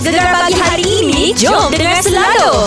[0.00, 2.64] Gegar pagi hari ini Jom dengar selalu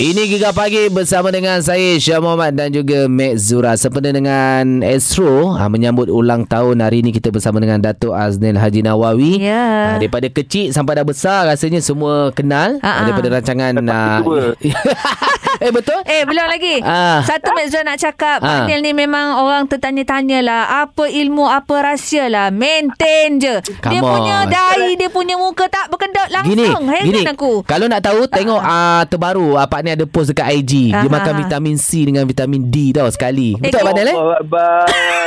[0.00, 5.52] Ini Gegar Pagi bersama dengan saya Syah Muhammad dan juga Mek Zura sempena dengan Astro
[5.54, 9.44] ha, menyambut ulang tahun hari ini kita bersama dengan Datuk Aznil Haji Nawawi.
[9.44, 9.60] Ya.
[9.60, 13.06] Ha, daripada kecil sampai dah besar rasanya semua kenal Ha-ha.
[13.06, 14.24] daripada rancangan ha,
[15.56, 16.00] Eh betul?
[16.04, 17.22] Eh belum lagi Ah.
[17.22, 18.64] Satu Mek Zura nak cakap Ah.
[18.64, 23.74] Pak Nil ni memang Orang tertanya-tanya lah Apa ilmu Apa rahsia lah Maintain je Dia
[23.78, 24.50] Come punya on.
[24.50, 27.22] dai Dia punya muka tak berkedut langsung Gini, gini.
[27.24, 30.72] aku Kalau nak tahu tengok uh, terbaru uh, Pak ni ada post dekat IG.
[30.90, 31.40] Dia Ah, makan ah, ah.
[31.40, 33.54] vitamin C dengan vitamin D tau sekali.
[33.56, 34.16] Eh, Betul Pak eh?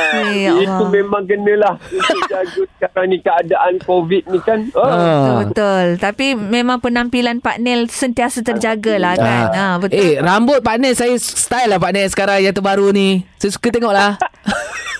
[0.07, 4.59] Eh, ya Itu memang kenalah untuk jaga sekarang ni keadaan COVID ni kan.
[4.73, 4.81] Oh.
[4.81, 4.97] Ah.
[4.97, 9.67] Betul-betul Tapi memang penampilan Pak Nil Sentiasa terjaga lah kan Ah.
[9.69, 13.23] ha, Betul Eh rambut Pak Nel Saya style lah Pak Nel sekarang Yang terbaru ni.
[13.38, 14.17] Saya suka tengok lah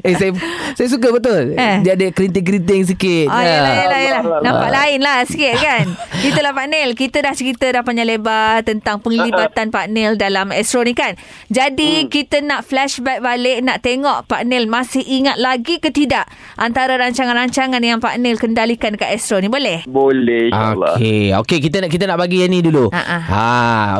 [0.00, 0.30] Eh saya
[0.72, 1.78] Saya suka betul Eh.
[1.80, 3.42] Dia ada kerinting-kerinting sikit Oh, Ah.
[3.42, 4.22] yelah, yelah, yelah.
[4.22, 5.84] Allah, Nampak lain lah sikit kan.
[6.22, 6.90] Itulah Pak Nel.
[6.92, 11.14] Kita dah cerita dah panjang lebar tentang penglibatan Pak Nel dalam Astro ni kan.
[11.48, 16.96] Jadi kita nak flashback balik, nak tengok Pak Nel masih ingat lagi ke tidak antara
[16.96, 19.46] rancangan-rancangan yang Pak Nel kendalikan kat Astro ni.
[19.46, 19.82] Boleh?
[19.84, 20.94] Boleh insyaAllah.
[20.96, 22.88] Okey, okey kita nak kita nak bagi yang ni dulu.
[22.88, 23.18] Ha, ha.
[23.22, 23.44] Ha,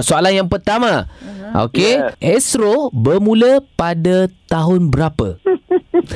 [0.01, 1.11] soalan yang pertama.
[1.53, 2.17] Okey, Yeah.
[2.33, 5.37] Astro bermula pada tahun berapa?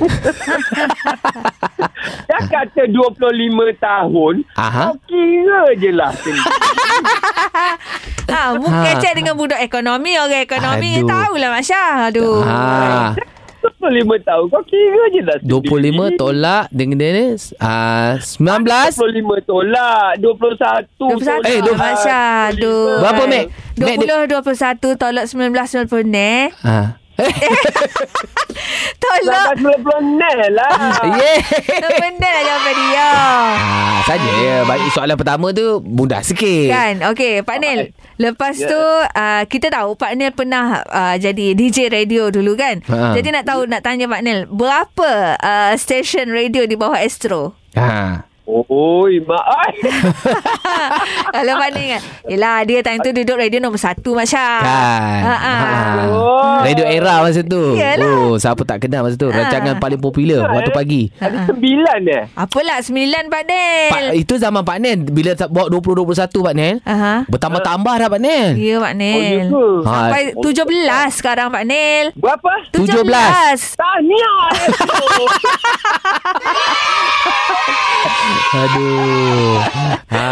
[2.26, 3.18] Dah kata 25
[3.78, 4.34] tahun.
[4.54, 4.82] Aha.
[4.86, 6.50] Kau kira je lah sendiri.
[8.26, 8.82] Ha, muka Ha.
[8.92, 10.14] kecek dengan budak ekonomi.
[10.14, 11.08] Orang ekonomi Aduh.
[11.08, 11.94] tahulah Mak Syah.
[12.10, 12.42] Aduh.
[12.42, 13.14] Ha,
[13.80, 14.44] 25 tahun.
[14.46, 15.62] Kau kira je lah sendiri.
[15.62, 17.24] 25 tolak dengan dia ni
[17.58, 20.18] ah 19 25 tolak.
[20.18, 20.56] 21
[20.92, 20.96] tolak.
[20.96, 22.50] 21 Eh, eh, dua- Mak Syah.
[22.50, 22.98] Aduh.
[22.98, 23.44] Berapa, Mek?
[23.76, 26.50] Mek, 20, 21 tolak 19, 90 ni.
[26.60, 26.98] Ha.
[28.96, 30.16] Tolak 19
[30.52, 30.72] lah.
[31.16, 31.40] Yeah.
[31.96, 33.08] Benda lah jawapan dia.
[33.08, 33.50] Ah,
[34.04, 34.56] saja ya.
[34.62, 36.68] Bagi soalan pertama tu mudah sikit.
[36.68, 37.80] Kan Okey Pak Nil
[38.16, 38.68] Lepas Ya.
[38.68, 43.12] tu uh, Kita tahu Pak Nil pernah uh, Jadi DJ radio dulu kan Ha.
[43.12, 48.24] Jadi nak tahu Nak tanya Pak Nil Berapa uh, Station radio Di bawah Astro Ha.
[48.46, 49.42] Oi, mak.
[49.42, 49.74] Ai.
[51.34, 55.22] Kalau Pak Nil kan Yelah dia time tu Duduk radio nombor satu Syah Kan.
[55.26, 55.54] Ha, ha.
[56.06, 56.62] Oh.
[56.62, 57.74] Radio era masa tu.
[57.74, 58.06] Yalah.
[58.06, 59.26] Oh, siapa tak kenal masa tu?
[59.26, 59.34] Ha.
[59.34, 61.10] Rancangan paling popular waktu pagi.
[61.18, 62.22] Ada sembilan eh.
[62.38, 66.74] Apalah sembilan Pak Nil Pak, itu zaman Pak Nen bila tak bawa 2021 Pak Nen.
[66.86, 67.14] Aha.
[67.26, 68.54] Bertambah-tambah dah Pak Nen.
[68.54, 69.66] Ya Pak Oh, Nil ya ke?
[69.82, 69.90] Ha.
[69.90, 72.52] Sampai 17 sekarang Pak Nil Berapa?
[72.70, 72.94] 17.
[73.74, 74.46] Tahniah.
[78.36, 79.56] Aduh.
[80.08, 80.28] ha.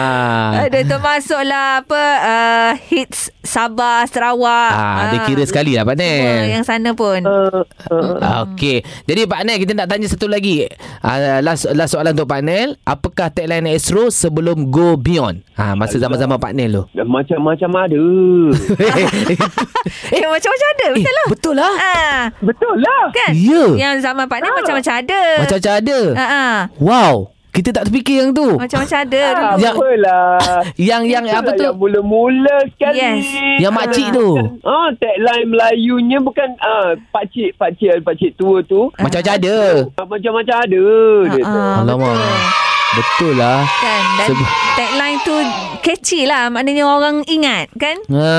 [0.65, 4.73] Ada termasuklah apa uh, hits Sabah Sarawak.
[4.73, 6.49] Ha, dia Ah, kira sekali lah Pak Nen.
[6.51, 7.21] Yang sana pun.
[7.21, 7.61] Uh,
[7.91, 8.81] uh, Okey.
[9.05, 10.65] Jadi Pak Nel kita nak tanya satu lagi.
[11.01, 15.45] Uh, last last soalan untuk Pak Nel, apakah tagline Astro sebelum Go Beyond?
[15.55, 16.83] Ha masa zaman-zaman Pak Nel tu.
[17.15, 18.01] macam-macam ada.
[20.11, 21.27] eh macam-macam ada betul lah.
[21.29, 21.73] betul lah.
[21.77, 23.03] Ah, Betul lah.
[23.13, 23.31] kan?
[23.35, 23.65] Ya.
[23.77, 24.55] Yang zaman Pak ni Ah.
[24.57, 25.21] macam-macam ada.
[25.39, 25.99] Macam-macam ada.
[26.15, 26.57] Ha ah.
[26.79, 27.15] Wow.
[27.55, 28.59] Kita tak terfikir yang tu.
[28.59, 29.23] Macam-macam ada.
[29.23, 29.63] Ah, dulu.
[29.63, 30.63] Yang- apalah.
[30.91, 31.65] Yang yang Itulah apa tu?
[31.65, 32.99] Yang mula-mula sekali.
[32.99, 33.25] Yes.
[33.63, 34.29] Yang makcik tu.
[34.67, 38.91] Ah, tagline Melayunya bukan ah pakcik pakcik pakcik tua tu.
[38.99, 39.57] Macam-macam ada.
[39.95, 40.83] Ah, macam-macam ada
[41.31, 41.41] tu.
[41.47, 42.11] Ah, Alamak.
[42.11, 42.74] betul.
[42.95, 43.67] Betul lah.
[43.77, 44.03] Kan?
[44.15, 45.35] Dan Sebe- tagline tu
[45.81, 46.47] catchy lah.
[46.49, 47.99] Maknanya orang ingat kan?
[48.07, 48.31] Ha,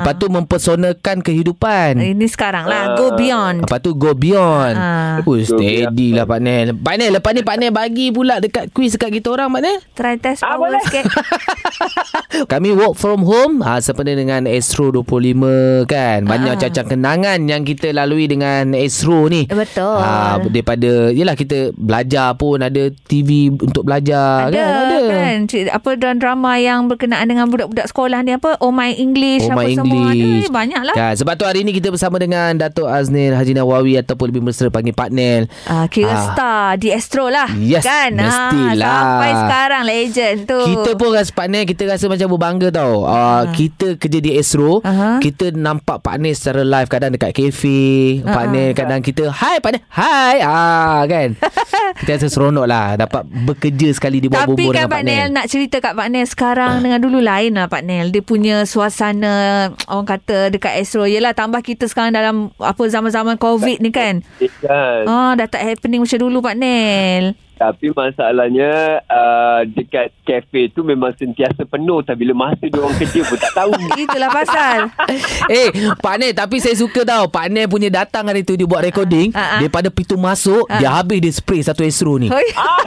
[0.00, 1.96] lepas tu mempersonakan kehidupan.
[1.96, 2.82] Ini sekarang lah.
[2.86, 2.96] Ah.
[2.96, 3.62] Go beyond.
[3.62, 4.74] Lepas tu go beyond.
[4.74, 5.20] Ah.
[5.20, 6.72] Uh, steady lah Pak Nel.
[6.72, 9.76] Pak Nel, lepas ni Pak Nel bagi pula dekat quiz dekat kita orang Pak Nel.
[9.92, 11.04] Try test Ah, power sikit.
[12.52, 16.24] Kami work from home ha, sempena dengan Astro 25 kan.
[16.24, 16.60] Banyak Ah.
[16.62, 19.44] cacang kenangan yang kita lalui dengan Astro ni.
[19.46, 19.98] Betul.
[19.98, 24.70] Ha, daripada Yelah kita belajar pun Ada TV untuk belajar Ada, kan?
[24.70, 24.98] Ada.
[25.10, 25.38] kan?
[25.72, 28.56] Apa drama yang berkenaan dengan budak-budak sekolah ni apa?
[28.58, 30.08] Oh My English Oh apa my semua.
[30.08, 30.46] English.
[30.46, 34.30] ada banyak kan, Sebab tu hari ni kita bersama dengan Datuk Aznil Haji Nawawi Ataupun
[34.30, 36.22] lebih mesra panggil Pak Nel Ah, kira Ah.
[36.28, 38.14] star di Astro lah Yes, kan?
[38.14, 38.86] Mestilah.
[38.86, 40.60] ah, sampai sekarang legend tu.
[40.62, 43.02] Kita pun rasa Pak Nel Kita rasa macam berbangga tau.
[43.02, 45.18] Uh, Kita kerja di Astro Aha.
[45.18, 49.70] Kita nampak Pak Nel secara live Kadang dekat kafe Ah, Nel kadang kita Hai Pak
[49.72, 51.34] Nel Hai ah, kan?
[51.98, 53.22] Kita rasa seronok lah Dapat
[53.56, 56.26] bekerja sekali Di bawah Tapi bumbung kan dengan Pak Nel Nak cerita kat Pak Nel
[56.28, 58.12] Sekarang dengan dulu lain lah Pak Nel.
[58.12, 59.34] Dia punya suasana
[59.88, 64.20] Orang kata Dekat Astro Yelah tambah kita sekarang Dalam Apa zaman-zaman Covid ni kan.
[64.38, 65.08] Eh, Kan.
[65.08, 71.16] Ah, dah tak happening macam dulu Pak Nel Tapi masalahnya uh, dekat kafe tu memang
[71.16, 72.04] sentiasa penuh.
[72.04, 73.72] Tapi bila masa dia orang kerja pun tak tahu.
[74.04, 74.78] Itulah pasal.
[75.46, 75.70] Eh,
[76.02, 77.30] Pak Nel tapi saya suka tau.
[77.30, 79.30] Pak Nel punya datang hari tu dia buat recording.
[79.32, 79.58] Ah, ah.
[79.62, 81.86] Daripada pintu masuk, dia habis dia spray satu
[82.18, 82.26] ni.
[82.26, 82.48] Hoi.
[82.58, 82.82] ah,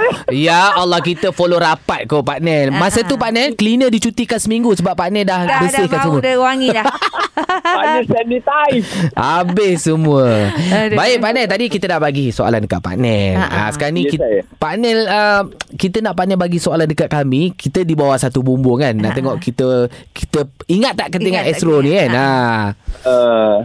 [0.00, 0.46] ni.
[0.46, 2.70] Ya Allah kita follow rapat kau Pak Nel.
[2.70, 6.20] Masa tu Pak Nel cleaner dicutikan seminggu sebab Pak Nel dah, Dah, bersihkan bau semua.
[6.22, 6.86] dah wangi dah.
[8.10, 8.88] Sanitize.
[9.12, 10.50] Habis semua.
[10.54, 10.96] Aduh.
[10.96, 13.36] Baik Pak Nel tadi kita dah bagi soalan dekat Pak Nel.
[13.36, 13.70] Ha, ha.
[13.70, 14.40] Ha, sekarang ni Ya, kita, saya.
[14.46, 15.42] Pak Nel uh,
[15.74, 17.50] kita nak Pak Nel bagi soalan dekat kami.
[17.58, 18.94] Kita di bawah satu bumbung kan.
[18.94, 22.10] Nak tengok kita kita ingat tak kita tengok Ingat tak Astro ni kan.
[22.14, 22.28] Ha.
[23.02, 23.56] Uh,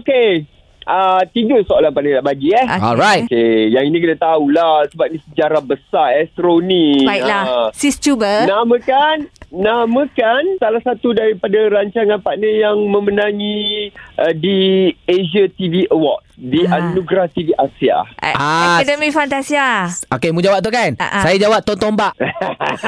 [0.00, 0.55] okay.
[0.86, 2.62] Uh, tiga soalan paling nak bagi eh.
[2.62, 2.78] Ah.
[2.86, 3.26] Alright.
[3.26, 7.02] Okay, yang ini kena tahulah sebab ni sejarah besar Astro ni.
[7.02, 7.42] Baiklah.
[7.44, 7.68] Ah.
[7.72, 8.46] Sis cuba.
[8.46, 16.62] Namakan namakan salah satu daripada rancangan partner yang memenangi uh, di Asia TV Awards di
[16.62, 16.78] Ah.
[16.78, 18.06] Anugerah TV Asia.
[18.16, 19.90] A- Ah, Akademi Fantasia.
[20.08, 20.94] Okey, mu jawab tu kan?
[20.98, 21.18] Ah.
[21.20, 22.14] Saya jawab Ton Tombak.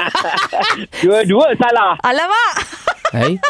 [1.03, 1.99] Dua-dua salah.
[2.01, 2.53] Alamak.
[3.09, 3.41] Hai.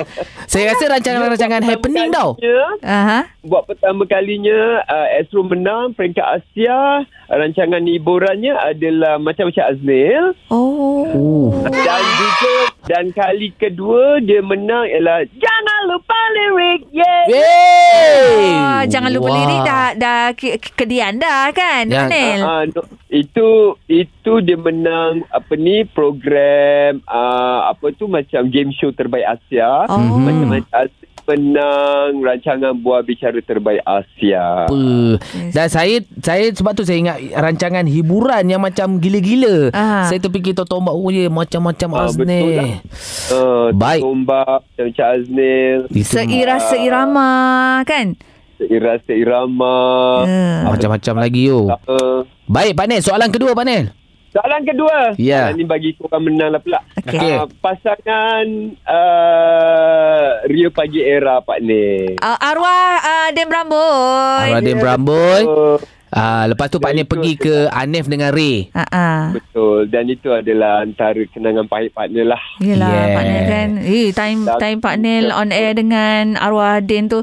[0.47, 2.39] Saya rasa rancangan-rancangan happening tau.
[2.87, 3.27] Aha.
[3.43, 7.03] Buat pertama kalinya uh, Astro menang peringkat Asia.
[7.29, 10.33] Rancangan hiburannya adalah macam-macam Aznil.
[10.49, 11.05] Oh.
[11.11, 11.51] Oh.
[11.69, 12.57] Dan juga
[12.89, 16.81] dan kali kedua dia menang ialah Jangan lupa lirik.
[16.89, 17.23] Yeah.
[17.29, 18.38] Yeay.
[18.89, 19.37] Oh, jangan lupa Wah.
[19.37, 22.41] lirik dah dah ke- kedian dah kan, Yang- Nel.
[22.41, 23.49] Ah, no, itu
[23.87, 29.85] itu dia menang apa ni program uh, apa tu macam game show terbaik Asia.
[29.87, 30.01] Oh.
[30.17, 30.97] Macam-macam Asia
[31.29, 34.65] menang rancangan buah bicara terbaik Asia.
[34.65, 35.21] apa.
[35.53, 39.69] Dan saya saya sebab tu saya ingat rancangan hiburan yang macam gila-gila.
[39.71, 40.09] Ah.
[40.09, 42.49] Saya terfikir tombak oh ya macam-macam Ah, betul Aznil.
[42.55, 42.73] lah.
[43.29, 44.01] Uh, Baik.
[44.03, 45.79] Tombak macam Aznil.
[45.91, 47.31] Itu Seirama seirama
[47.85, 48.17] kan?
[48.59, 49.77] Seirama seirama.
[50.27, 50.75] Hmm.
[50.75, 51.71] macam-macam lagi yo.
[51.87, 53.95] Uh, Baik Pak Nel, soalan kedua Pak Nel.
[54.29, 55.17] soalan kedua.
[55.17, 55.51] Ya.
[55.51, 56.83] Ah, ni bagi korang menang lah pula.
[57.01, 57.33] Okey.
[57.39, 58.47] Ah, pasangan
[58.85, 62.19] uh, Rio Pagi Era Pak Ni.
[62.19, 64.49] Uh, arwah uh, Dem Ramboy.
[64.53, 65.43] Raden Bramboy.
[65.49, 65.79] Oh,
[66.09, 68.73] Ah, lepas tu Pak itu pergi ke Anif dengan Ray.
[68.73, 69.21] Ah, ah.
[69.37, 69.85] betul.
[69.93, 72.43] Dan itu adalah antara kenangan pahit partner lah.
[72.65, 73.05] Yelah Yeah.
[73.05, 73.13] yeah.
[73.13, 77.21] Pak Nel kan Eh time, time Pak Nel on air dengan arwah Din tu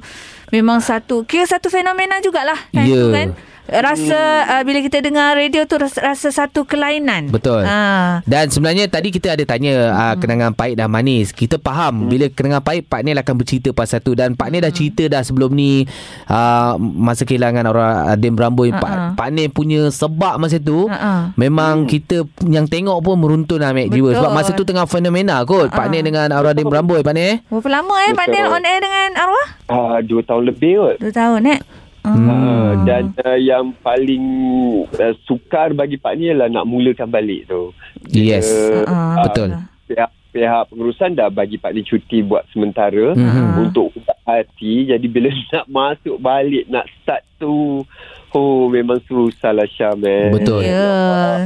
[0.56, 2.96] Memang satu Kira satu fenomena jugalah kan, Ya.
[2.96, 3.28] tu kan
[3.66, 7.62] Rasa uh, Bila kita dengar radio tu Rasa, rasa satu kelainan Betul.
[7.62, 8.22] ah.
[8.24, 10.22] Dan sebenarnya tadi kita ada tanya uh, Hmm.
[10.22, 11.30] kenangan pahit dan manis.
[11.30, 14.70] Kita faham bila kenangan pahit Pak Nel akan bercerita pasal tu dan Pak Nel dah
[14.70, 14.78] Hmm.
[14.78, 15.90] cerita dah sebelum ni
[16.26, 18.80] uh, masa kehilangan orang Adim Ramboy Ha-ha.
[18.80, 21.34] Pak Pak Nel punya sebab masa tu Ha-ha.
[21.34, 24.20] memang kita yang tengok pun meruntun lah Mek jiwa Betul.
[24.20, 25.92] sebab masa tu tengah fenomena kot Pak Ha-ha.
[25.92, 27.42] Nel dengan Aura Adim Ramboy Pak Nel.
[27.46, 28.36] Berapa lama eh Pak Betul.
[28.38, 29.48] Nel on air dengan arwah?
[29.66, 30.96] Ah, dua tahun lebih kot.
[31.00, 31.60] Dua tahun eh
[32.06, 32.30] Hmm.
[32.30, 34.26] Ah, dan uh, yang paling
[34.88, 37.74] uh, sukar bagi Pak ni ialah nak mulakan balik tu.
[38.08, 38.46] Yes.
[38.86, 39.50] Ah, ah, betul.
[39.86, 43.66] Pihak, pihak pengurusan dah bagi Pak ni cuti buat sementara Mhm.
[43.66, 44.86] untuk ubat hati.
[44.88, 47.82] Jadi bila nak masuk balik, nak start tu,
[48.32, 50.30] oh memang susah lah Syam eh.
[50.30, 50.62] Betul.
[50.62, 50.94] Ya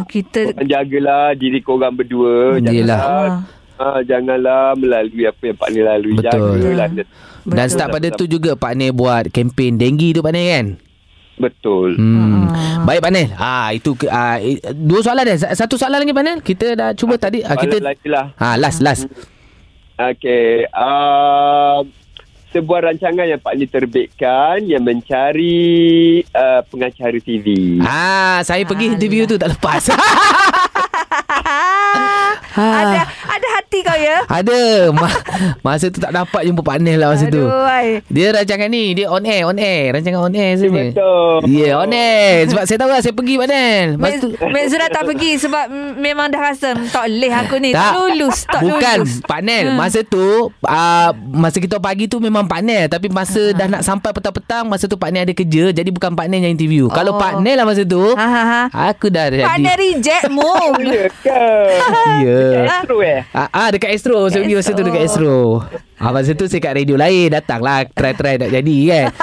[0.04, 2.60] Kita Korang jagalah diri korang berdua.
[2.60, 3.00] Yelah.
[3.00, 3.00] Janganlah,
[3.78, 6.14] ah, janganlah melalui apa yang Pak ni lalui.
[6.14, 6.60] Betul.
[6.60, 6.88] Jagalah.
[6.92, 7.08] Dan
[7.52, 7.70] Betul.
[7.70, 10.68] start pada tu juga Pak Nel buat kempen denggi tu Pak Nel kan?
[11.40, 11.96] Betul.
[11.96, 12.52] Hmm.
[12.52, 12.84] Ah.
[12.84, 13.28] Baik Pak Nel.
[13.34, 15.36] Ah itu ke- ah, eh, dua soalan dah.
[15.40, 16.38] Sa- Satu soalan lagi Pak Nel.
[16.40, 17.40] Kita dah cuba tadi.
[17.42, 18.36] Ah, kita lagi lah.
[18.36, 19.08] Ah last last.
[19.96, 20.68] Okey.
[20.70, 21.82] Uh,
[22.50, 27.78] sebuah rancangan yang Pak Ni terbitkan yang mencari uh, pengacara TV.
[27.80, 29.88] Ah saya pergi interview tu tak lepas.
[32.60, 33.02] ada ada
[33.70, 34.60] hati kau ya Ada
[34.98, 35.22] Ma-
[35.62, 38.02] Masa tu tak dapat jumpa Pak Nel lah masa tu Aduh ai.
[38.10, 41.38] Dia rancangan ni Dia on air On air Rancangan on air saja Betul.
[41.46, 44.90] Ya yeah, on air Sebab saya tahu lah Saya pergi Lepas Mek, tu Mek Zura
[44.90, 47.70] tak pergi sebab memang dah rasa mm, tak boleh aku ni.
[47.72, 49.14] Tak, lulus, tak Bukan lulus.
[49.24, 49.78] Pak Nel Hmm.
[49.78, 53.56] Masa tu uh, Masa kita pagi tu Memang Pak Nel Tapi masa Ah.
[53.56, 56.56] dah nak sampai petang-petang Masa tu Pak Nel ada kerja Jadi bukan Pak Nel yang
[56.56, 56.92] interview oh.
[56.92, 58.62] Kalau Nel lah masa tu Ha ha ha.
[58.90, 60.48] Aku dah jadi Nel reject mu.
[60.82, 61.44] Ya ke?
[62.20, 62.40] Ya
[62.72, 63.22] Astro eh?
[63.60, 65.60] Ah, ah dekat Astro Saya pergi masa tu dekat Astro
[66.00, 69.06] ah, Masa tu saya kat radio lain Datang lah Try-try nak jadi kan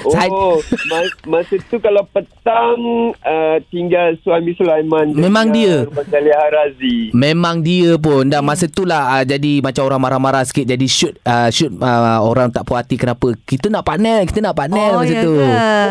[0.00, 0.56] Oh,
[0.88, 2.80] mas, masa tu kalau petang
[3.20, 5.12] uh, tinggal suami Sulaiman.
[5.12, 5.84] Memang dia.
[5.84, 6.98] Rumah Jalil Harazi.
[7.12, 11.14] Memang dia pun Dan masa tu lah uh, Jadi macam orang marah-marah sikit Jadi shoot
[11.24, 15.00] uh, Shoot uh, Orang tak puas hati Kenapa Kita nak panel Kita nak panel oh,
[15.04, 15.46] masa ya tu ke?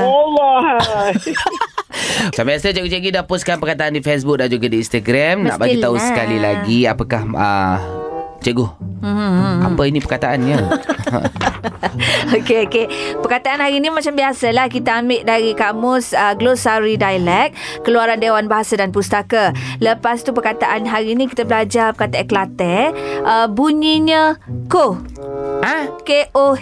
[0.09, 0.61] Allah.
[2.29, 5.97] Macam biasa cikgu-cikgu dah postkan perkataan di Facebook dan juga di Instagram Nak bagi tahu
[5.97, 6.09] Mestilah.
[6.13, 7.77] sekali lagi Apakah uh,
[8.39, 8.67] Cikgu.
[9.03, 9.63] Hmm.
[9.63, 10.57] Apa ini perkataannya?
[12.39, 12.85] Okey, okey.
[13.19, 18.79] Perkataan hari ni macam biasalah kita ambil dari kamus uh, Glossary Dialect Keluaran Dewan Bahasa
[18.79, 19.51] dan Pustaka.
[19.83, 22.95] Lepas tu perkataan hari ni kita belajar perkataan Kelantan.
[23.23, 24.39] Uh, bunyinya
[24.71, 24.99] ko.
[25.63, 25.89] ha?
[26.31, 26.55] Koh.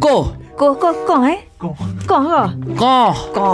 [0.00, 0.16] Ko,
[0.54, 1.38] ko, ko eh?
[1.56, 1.72] Ko.
[2.04, 2.42] Ko ke?
[2.76, 3.14] Koh.
[3.32, 3.46] Ko.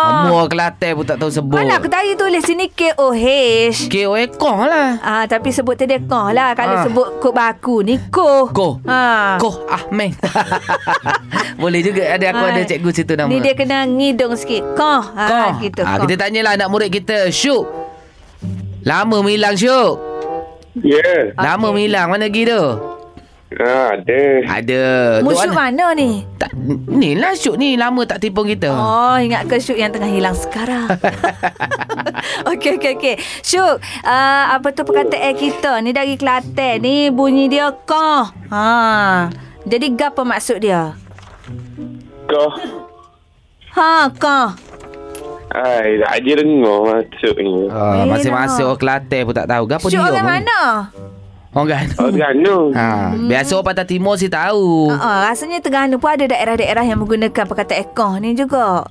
[0.00, 1.54] Kamu orang Kelantan pun tak tahu sebut.
[1.54, 3.26] Mana aku tadi tulis sini K-O-H.
[3.86, 4.96] K-O-E koh lah.
[4.98, 6.56] Ah, tapi sebut tadi koh lah.
[6.56, 6.82] Kalau Ah.
[6.82, 8.48] sebut kod baku ni ko.
[8.48, 8.80] Koh.
[8.84, 9.36] Ha.
[9.36, 10.16] Koh Ahmed.
[11.60, 12.50] Boleh juga ada aku Ah.
[12.50, 13.28] ada cikgu situ nama.
[13.28, 14.64] Ni dia kena ngidung sikit.
[14.72, 15.02] Koh.
[15.04, 15.50] Ha, Koh.
[15.60, 15.82] gitu.
[15.84, 16.08] Ah, koh.
[16.08, 17.68] kita tanyalah anak murid kita, Syuk.
[18.82, 20.00] Lama menghilang Syuk.
[20.78, 22.62] Ya, Lama menghilang mana pergi tu?
[23.50, 23.96] Yeah.
[23.96, 24.20] ada.
[24.44, 24.80] Ada.
[25.20, 26.22] Musyuk Tu mana ni?
[26.36, 26.52] Tak,
[26.88, 28.68] ni lah Syuk ni lama tak tipu kita.
[28.68, 30.86] Oh, ingat ke Syuk yang tengah hilang sekarang?
[32.52, 33.14] okey, okey, okey.
[33.40, 38.28] Syuk, uh, apa tu perkataan kita ni dari Kelantan ni bunyi dia koh.
[38.48, 39.28] Ha.
[39.64, 40.96] Jadi apa maksud dia?
[42.24, 42.52] Kau,
[43.68, 44.48] Ha, koh.
[45.48, 47.70] ai, tak ada dengar maksudnya.
[47.70, 48.68] Ah, masing-masing dah.
[48.68, 49.62] orang Kelantan pun tak tahu.
[49.64, 50.08] Gapo Syuk dia?
[50.12, 50.28] orang pun?
[50.28, 50.60] mana?
[51.48, 51.86] Orang kan?
[51.96, 52.58] Oh, Terengganu.
[52.76, 54.92] Ha, biasa orang Pantai Timur si tahu.
[54.92, 58.84] Uh, uh, rasanya Terengganu pun ada daerah-daerah yang menggunakan perkataan koh ni juga.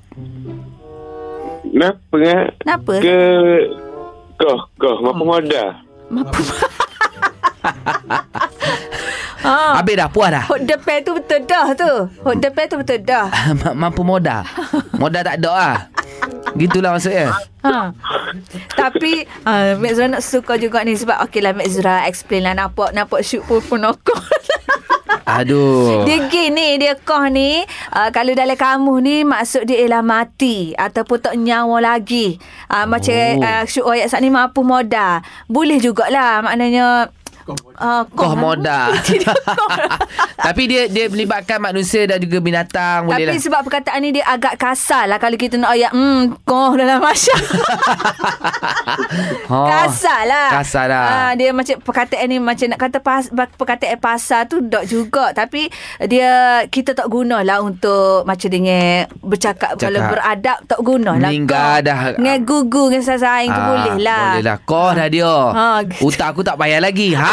[1.68, 2.44] Kenapa kan?
[2.64, 2.92] Kenapa?
[2.98, 3.18] Ke...
[4.38, 5.70] Kau, kau, mampu modal.
[6.10, 6.42] Mampu.
[9.46, 9.78] ha.
[9.78, 10.46] Habis dah, puas dah.
[10.50, 11.92] Hot depan tu betul dah tu.
[12.26, 13.30] Hot depan tu betul dah.
[13.62, 14.46] Ma- Mampu modal.
[14.98, 15.76] Modal tak ada lah.
[16.58, 17.30] Gitulah maksudnya.
[17.62, 17.94] Ha.
[18.80, 22.54] Tapi uh, Mek Zura nak suka juga ni sebab okey lah Mek Zura explain lah
[22.54, 23.84] nampak nampak shoot pun pun.
[25.28, 26.08] Aduh.
[26.08, 27.60] Dia gini dia koh ni
[27.92, 32.40] uh, kalau dalam kamus ni maksud dia ialah mati ataupun tak nyawa lagi.
[32.72, 33.44] Uh, macam Oh.
[33.44, 35.20] uh, shoot ayat saat ni mampu modal.
[35.52, 37.12] Boleh jugalah maknanya
[37.50, 38.92] uh, Koh modal.
[40.38, 43.44] Tapi dia dia melibatkan manusia dan juga binatang boleh Tapi lah.
[43.44, 47.56] sebab perkataan ni dia agak kasar lah kalau kita nak ayat hmm koh dalam masyarakat.
[49.48, 51.06] Oh, Kasar lah kasar lah.
[51.08, 55.72] Ah, Dia macam Perkataan ni Macam nak kata pas, Perkataan pasar tu Dok juga Tapi
[56.04, 56.32] Dia
[56.68, 60.12] Kita tak guna lah Untuk Macam dengan Bercakap Kalau Cakap.
[60.12, 61.86] beradab Tak guna lah Meninggal kau.
[61.86, 62.00] dah.
[62.14, 64.58] Dengan gugu Dengan sasaing tu Ah, boleh lah Boleh lah.
[64.62, 65.32] Koh dah dia.
[65.32, 65.66] Ha.
[66.04, 67.16] Utak aku tak payah lagi.
[67.16, 67.32] Ha.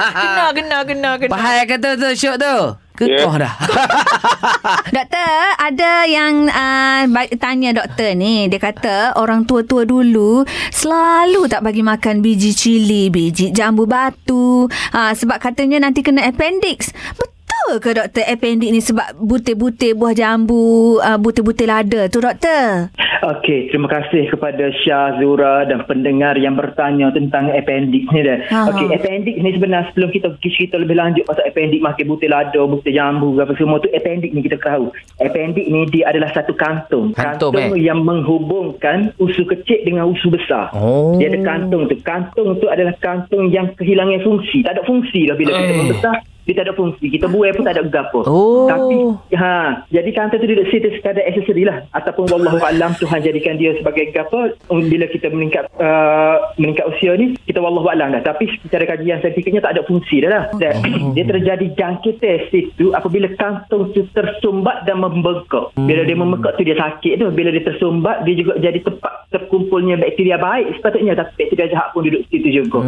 [0.00, 2.56] Kena kena kena kena Faham kata tu syok tu?
[3.00, 3.24] Ke Ya.
[3.24, 3.54] koh dah?
[4.94, 7.02] Doktor, ada yang uh,
[7.40, 8.44] tanya doktor ni.
[8.52, 14.68] Dia kata orang tua-tua dulu selalu tak bagi makan biji cili, biji jambu batu.
[14.92, 16.92] Uh, sebab katanya nanti kena appendix.
[17.16, 17.39] Betul
[17.76, 20.62] ke doktor appendix ni sebab butir-butir buah jambu,
[20.98, 22.90] uh, butir-butir lada tu doktor?
[23.20, 28.38] Okey, terima kasih kepada Syah Zura dan pendengar yang bertanya tentang appendix ni dah.
[28.48, 28.58] Ha.
[28.72, 32.60] Okey, appendix ni sebenarnya sebelum kita pergi cerita lebih lanjut pasal appendix makan butir lada,
[32.64, 34.88] butir jambu apa semua tu appendix ni kita tahu.
[35.20, 37.12] Appendix ni dia adalah satu kantung.
[37.12, 37.84] Kantung, kantung eh?
[37.84, 40.72] yang menghubungkan usus kecil dengan usus besar.
[40.72, 41.20] Oh.
[41.20, 42.00] Dia ada kantung tu.
[42.00, 44.64] Kantung tu adalah kantung yang kehilangan fungsi.
[44.64, 45.76] Tak ada fungsi dah bila kita Eh.
[45.76, 46.16] membesar.
[46.48, 47.06] Dia tak ada fungsi.
[47.12, 48.24] Kita buai pun tak ada gapo.
[48.24, 48.66] Oh.
[48.66, 48.96] Tapi
[49.36, 53.76] ha, jadi kantor tu duduk situ sekadar aksesori lah ataupun wallahu alam Tuhan jadikan dia
[53.76, 58.48] sebagai gapo um, bila kita meningkat uh, meningkat usia ni kita wallahu alam dah tapi
[58.64, 60.44] secara kajian saintifiknya tak ada fungsi dah lah.
[60.56, 60.74] Dan
[61.14, 65.72] dia terjadi jangkitan situ apabila kantung tu tersumbat dan membengkak.
[65.76, 67.26] Bila dia membengkak tu dia sakit tu.
[67.30, 72.02] Bila dia tersumbat dia juga jadi tempat terkumpulnya bakteria baik sepatutnya tapi bakteria jahat pun
[72.02, 72.80] duduk situ juga.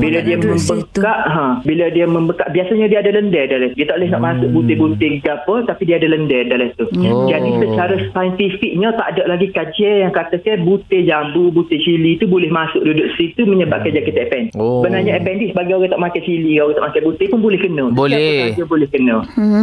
[0.00, 4.10] Bila dia membengkak ha, bila dia membengkak biasanya dia ada lendir dalam dia tak boleh
[4.10, 7.26] nak masuk butir-butir ke apa tapi dia ada lendir dalam tu Oh.
[7.26, 12.46] jadi secara saintifiknya tak ada lagi kajian yang katakan butir jambu butir cili tu boleh
[12.46, 14.80] masuk duduk situ menyebabkan jangkitan appendix Oh.
[14.80, 18.52] sebenarnya appendix bagi orang tak makan cili orang tak makan butir pun boleh kena Boleh.
[18.52, 19.16] Sahaja boleh kena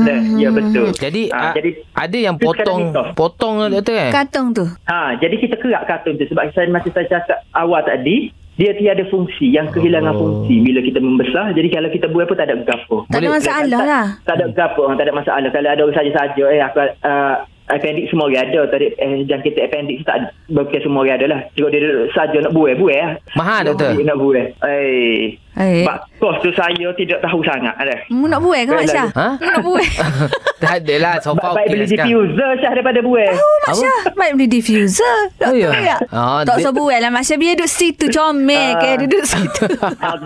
[0.04, 2.82] Dah, ya betul Jadi, ha, ah, jadi ada yang potong
[3.14, 4.12] potong doktor kan?
[4.16, 4.66] Katong tu.
[4.86, 9.06] Ha, jadi kita kerak kartun tu sebab saya macam saya cakap awal tadi dia tiada
[9.08, 10.20] fungsi yang kehilangan Oh.
[10.42, 10.60] fungsi.
[10.66, 13.06] Bila kita membesar jadi kalau kita buat pun tak ada gapo.
[13.08, 14.06] Tak ada masalah lah.
[14.26, 15.50] tak ada gapo tak ada masalah.
[15.54, 17.36] Kalau ada orang saja-saja eh aku uh,
[17.70, 18.62] appendix semua orang ada.
[18.74, 21.40] Tadi eh, jangkitan appendix tak bukan semua orang ada lah.
[21.54, 23.12] Cuba dia duduk saja nak buat buat lah.
[23.38, 23.94] Mahal, doktor?
[23.94, 25.84] Nak buat eh Eh.
[25.84, 27.94] Mak kos tu saya tidak tahu sangat ada.
[28.08, 29.10] Mu nak buat ke Mak Baik, Syah?
[29.12, 29.28] Ha?
[29.36, 29.86] Mu nak buat?
[30.64, 31.14] tak ada lah.
[31.18, 32.08] Sofa Baik okey beli lah sekarang.
[32.08, 33.32] diffuser Syah daripada buat.
[33.32, 34.00] Oh, Mak Syah.
[34.14, 35.18] Baik beli diffuser.
[35.40, 35.98] Oh, ya?
[36.10, 37.38] Ah, tak usah buat lah Mak Syah.
[37.38, 38.90] Biar duduk situ comel ke.
[39.00, 39.66] Duduk situ.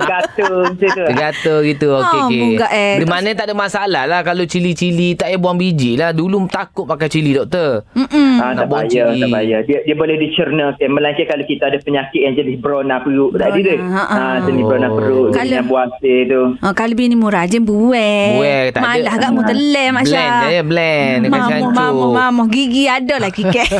[0.01, 1.03] Gantung macam tu.
[1.03, 2.95] Tergata gitu Okey Ah, okey eh.
[2.97, 6.83] Di mana tak ada masalah lah Kalau cili-cili Tak payah buang biji lah Dulu takut
[6.83, 8.31] pakai cili doktor Mm-mm.
[8.37, 9.21] Ah, Nak tak buang payah, cili.
[9.21, 9.59] tak payah.
[9.63, 10.87] Dia, dia boleh dicernakan.
[10.89, 13.31] Melainkan kalau kita ada penyakit yang jenis brona perut.
[13.33, 13.75] Tadi dia.
[13.79, 15.20] ha, Ha, jenis brona perut.
[15.29, 16.41] Kalau- Dengan buasir tu.
[16.57, 18.41] Oh, kalau bini mu rajin buih.
[18.41, 18.87] Buih tak ada.
[18.97, 20.25] Malah kat mu teleh Mak Syah.
[20.25, 22.43] Blend je, blend dengan Mamu, mamu, mamu.
[22.49, 23.69] Gigi ada lah kikek.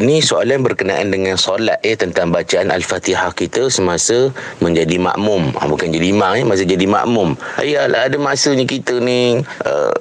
[0.00, 5.50] Ini soalan berkenaan dengan solat eh tentang bacaan Al-Fatihah kita semasa menjadi makmum.
[5.56, 7.34] Ha, bukan jadi imam eh, masa jadi makmum.
[7.58, 9.92] Ayalah ada masanya kita ni uh,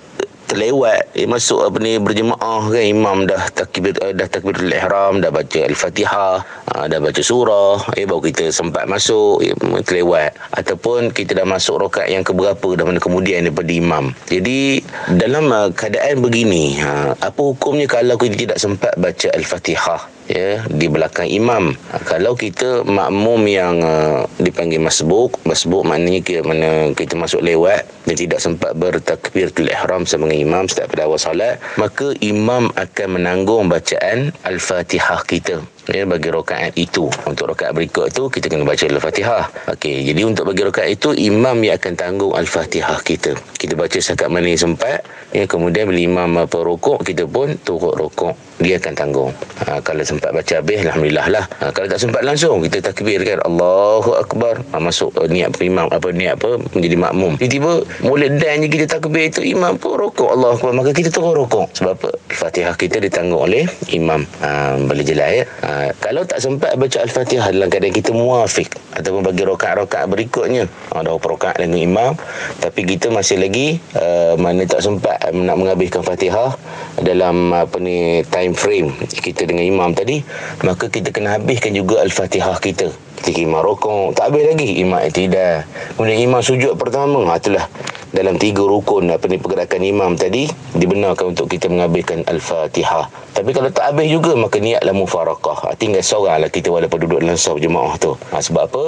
[0.53, 1.09] terlewat.
[1.17, 5.59] Eh, masuk apa ni berjemaah kan imam dah takbir uh, dah takbiratul ihram dah baca
[5.65, 10.37] al-fatihah uh, dah baca surah eh baru kita sempat masuk eh, terlewat.
[10.53, 14.13] Ataupun kita dah masuk rakaat yang keberapa dah mana kemudian daripada imam.
[14.29, 14.85] Jadi
[15.17, 20.87] dalam uh, keadaan begini uh, apa hukumnya kalau kita tidak sempat baca al-fatihah ya di
[20.87, 21.73] belakang imam.
[22.07, 28.15] Kalau kita makmum yang uh, dipanggil masbuk masbuk maknanya kita mana kita masuk lewat dan
[28.15, 34.35] tidak sempat bertakbiratul ihram sama imam setiap pada awal solat maka imam akan menanggung bacaan
[34.43, 37.09] al-fatihah kita ya bagi rakaat itu.
[37.27, 39.43] Untuk rakaat berikut tu kita kena baca al-fatihah.
[39.73, 43.35] Okey jadi untuk bagi rakaat itu imam yang akan tanggung al-fatihah kita.
[43.57, 47.95] Kita baca setakat mana yang sempat ya kemudian bila imam apa rukuk kita pun turut
[47.97, 48.35] rukuk.
[48.61, 49.31] Dia akan tanggung
[49.65, 51.45] ha, kalau sempat baca habis Alhamdulillah lah.
[51.59, 54.61] Ha, kalau tak sempat langsung kita takbir kan Allahu Akbar.
[54.71, 57.35] Ha, masuk uh, niat imam apa niat apa menjadi makmum.
[57.41, 60.71] Tiba-tiba mula dan je kita takbir itu imam pun rokok Allah Akbar.
[60.71, 62.09] Maka kita terus rokok sebab apa?
[62.29, 64.21] Al-Fatihah kita ditanggung oleh imam.
[64.39, 65.43] Ha, boleh jelas ya?
[65.65, 70.69] Ha, kalau tak sempat baca Al-Fatihah dalam keadaan kita muafik ataupun bagi rokaat-rokaat berikutnya.
[70.93, 72.11] Ha, dah berapa rokaat dengan imam
[72.59, 76.55] tapi kita masih lagi uh, mana tak sempat uh, nak menghabiskan Fatihah
[77.01, 80.21] dalam apa ni time frame kita dengan imam tadi
[80.61, 82.89] maka kita kena habiskan juga al-Fatihah kita.
[83.23, 85.63] Ketika imam rokok tak habis lagi imam tidak
[85.95, 87.65] kemudian imam sujud pertama itulah
[88.13, 90.45] dalam tiga rukun apa ni pergerakan imam tadi
[90.77, 93.09] dibenarkan untuk kita menghabiskan al-Fatihah.
[93.33, 95.57] Tapi kalau tak habis juga maka niatlah mufarakah.
[95.65, 98.13] Ha, tinggal seorang lah kita walaupun duduk dalam saf jemaah tu.
[98.29, 98.83] Ha, sebab apa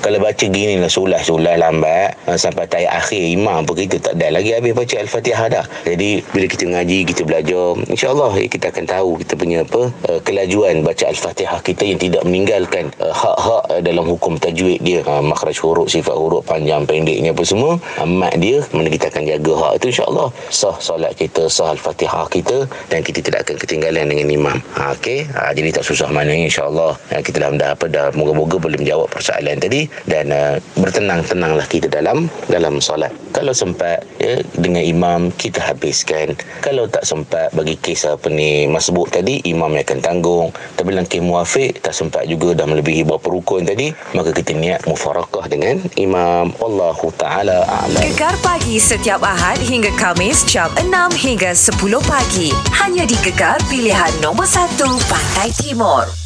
[0.02, 4.42] kalau baca gini lah sulah-sulah lambat ha, sampai ayat akhir imam pun kita tak ada.
[4.42, 5.66] Lagi habis baca al-fatihah dah.
[5.86, 10.20] Jadi bila kita mengaji kita belajar insyaallah eh, kita akan tahu kita punya apa uh,
[10.26, 15.06] kelajuan baca al-fatihah kita yang tidak meninggalkan uh, hak-hak uh, dalam hukum tajwid dia.
[15.06, 17.78] Uh, makhraj huruf sifat huruf panjang pendeknya apa semua.
[18.02, 20.28] Uh, mat dia mana kita akan jaga hak itu insyaallah.
[20.50, 24.58] Sah solat kita sah al-fatihah kita dan kita tidak akan ketinggalan dengan imam.
[24.78, 25.30] Ha, okey?
[25.32, 26.98] Ha, jadi tak susah mana insyaallah.
[27.14, 31.88] Uh, kita dah dah apa dah moga-moga boleh menjawab persoalan tadi dan uh, bertenang-tenanglah kita
[31.88, 33.14] dalam dalam solat.
[33.32, 36.36] Kalau sempat ya dengan imam kita habiskan.
[36.60, 40.48] Kalau tak sempat bagi kes apa ni masbuk tadi imam yang akan tanggung.
[40.76, 44.84] Tapi dalam kes muafiq tak sempat juga dah melebihi berapa rukun tadi maka kita niat
[44.90, 46.52] mufarakah dengan imam.
[46.60, 48.02] Wallahu taala a'lam.
[48.02, 50.90] Gegar pagi setiap Ahad hingga Kamis jam 6
[51.22, 52.50] hingga 10 pagi.
[52.76, 56.21] Hanya di Gegar pilihan nombor 1 Pantai Timur.